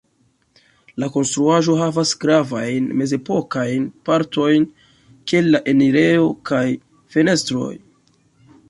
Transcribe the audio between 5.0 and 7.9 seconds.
kiel la enirejo kaj fenestroj.